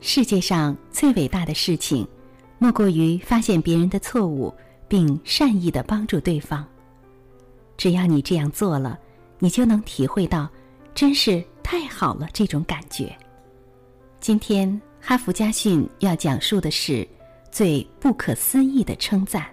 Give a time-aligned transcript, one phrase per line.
[0.00, 2.06] 世界上最伟大的事情，
[2.58, 4.54] 莫过于发现别人的错误，
[4.86, 6.66] 并善意的帮助对方。
[7.76, 8.98] 只要你这样做了，
[9.38, 10.48] 你就能体会到，
[10.94, 13.14] 真是太好了这种感觉。
[14.20, 17.06] 今天哈佛家训要讲述的是
[17.50, 19.46] 最不可思议的称赞。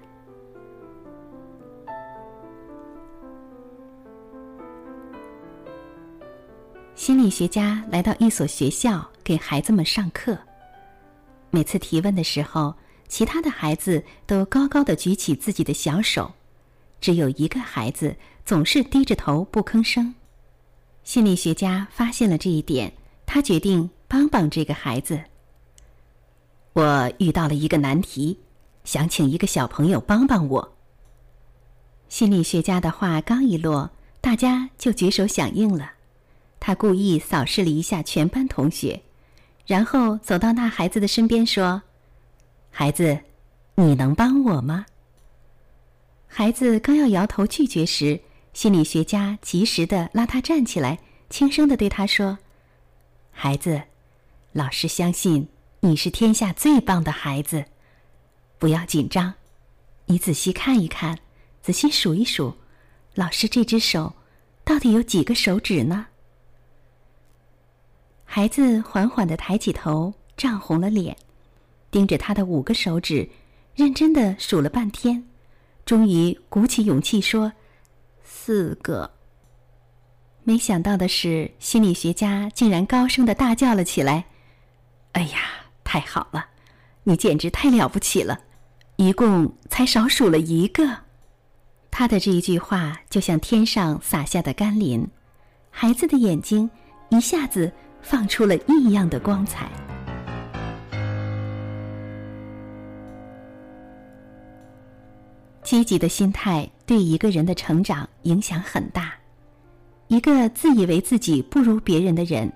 [6.95, 10.37] 心理学家来到一所学校给孩子们上课。
[11.49, 12.75] 每次提问的时候，
[13.07, 16.33] 其他的孩子都高高的举起自己的小手，
[16.99, 20.13] 只有一个孩子总是低着头不吭声。
[21.03, 22.93] 心理学家发现了这一点，
[23.25, 25.21] 他决定帮帮这个孩子。
[26.73, 28.39] 我遇到了一个难题，
[28.83, 30.73] 想请一个小朋友帮帮我。
[32.09, 35.91] 心理学家的话刚一落，大家就举手响应了。
[36.59, 39.01] 他故意扫视了一下全班同学，
[39.65, 41.81] 然后走到那孩子的身边说
[42.69, 43.19] ：“孩子，
[43.75, 44.85] 你能帮我吗？”
[46.27, 48.19] 孩子刚要摇头拒绝时，
[48.53, 52.39] 心理学家及时的拉他站起来，轻声的对他说
[53.31, 53.83] ：“孩子，
[54.51, 55.47] 老师相信
[55.79, 57.65] 你是天下最棒的孩子，
[58.59, 59.35] 不要紧张，
[60.07, 61.19] 你仔细看一看，
[61.61, 62.57] 仔细数一数，
[63.15, 64.15] 老师这只手
[64.63, 66.07] 到底有几个手指呢？”
[68.35, 71.15] 孩子缓缓的抬起头，涨红了脸，
[71.91, 73.29] 盯着他的五个手指，
[73.75, 75.23] 认真的数了半天，
[75.85, 77.53] 终于鼓起勇气说
[78.25, 79.07] ：“四个。”
[80.43, 84.25] 没想到的是，心理学家竟然高声的大叫了起来
[85.13, 85.37] ：“哎呀，
[85.83, 86.43] 太好了，
[87.03, 88.39] 你简直太了不起了！
[88.95, 91.01] 一共才少数了一个。”
[91.91, 95.07] 他的这一句话就像天上洒下的甘霖，
[95.69, 96.67] 孩子的眼睛
[97.09, 97.71] 一下子。
[98.03, 99.67] 放出了异样的光彩。
[105.63, 109.13] 积极的心态对一个人的成长影响很大。
[110.07, 112.51] 一个自以为自己不如别人的人，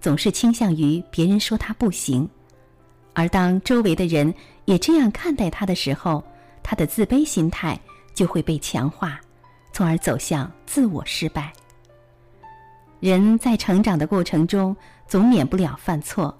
[0.00, 2.28] 总是倾向于别人说他不行，
[3.14, 4.34] 而当周围的人
[4.66, 6.22] 也这样看待他的时候，
[6.62, 7.78] 他的自卑心态
[8.12, 9.18] 就会被强化，
[9.72, 11.50] 从而走向自我失败。
[13.00, 14.76] 人在成长的过程中，
[15.06, 16.36] 总免不了犯错。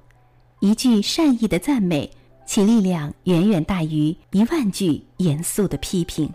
[0.61, 2.11] 一句善意的赞美，
[2.45, 6.29] 其力量远远大于一万句严肃的批评。